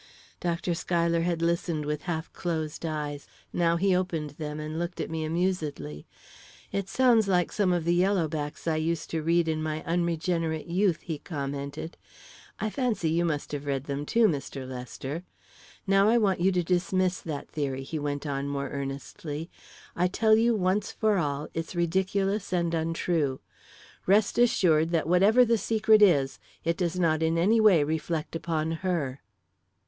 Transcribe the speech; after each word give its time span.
Dr. 0.39 0.73
Schuyler 0.73 1.21
had 1.21 1.43
listened 1.43 1.85
with 1.85 2.05
half 2.09 2.33
closed 2.33 2.87
eyes. 2.87 3.27
Now 3.53 3.77
he 3.77 3.95
opened 3.95 4.31
them 4.31 4.59
and 4.59 4.79
looked 4.79 4.99
at 4.99 5.11
me 5.11 5.23
amusedly. 5.23 6.07
"It 6.71 6.89
sounds 6.89 7.27
like 7.27 7.51
some 7.51 7.71
of 7.71 7.85
the 7.85 7.93
yellow 7.93 8.27
backs 8.27 8.65
I 8.65 8.77
used 8.77 9.11
to 9.11 9.21
read 9.21 9.47
in 9.47 9.61
my 9.61 9.83
unregenerate 9.83 10.65
youth," 10.65 11.01
he 11.01 11.19
commented. 11.19 11.97
"I 12.59 12.71
fancy 12.71 13.11
you 13.11 13.25
must 13.25 13.51
have 13.51 13.67
read 13.67 13.83
them 13.83 14.07
too, 14.07 14.27
Mr. 14.27 14.67
Lester. 14.67 15.21
Now 15.85 16.09
I 16.09 16.17
want 16.17 16.39
you 16.39 16.51
to 16.51 16.63
dismiss 16.63 17.19
that 17.21 17.51
theory," 17.51 17.83
he 17.83 17.99
went 17.99 18.25
on, 18.25 18.47
more 18.47 18.69
earnestly. 18.69 19.51
"I 19.95 20.07
tell 20.07 20.35
you, 20.35 20.55
once 20.55 20.91
for 20.91 21.19
all, 21.19 21.47
it's 21.53 21.75
ridiculous 21.75 22.51
and 22.51 22.73
untrue. 22.73 23.39
Rest 24.07 24.39
assured 24.39 24.89
that 24.89 25.05
whatever 25.07 25.45
the 25.45 25.59
secret 25.59 26.01
is, 26.01 26.39
it 26.63 26.75
does 26.75 26.97
not 26.99 27.21
in 27.21 27.37
any 27.37 27.61
way 27.61 27.83
reflect 27.83 28.35
upon 28.35 28.71
her." 28.81 29.21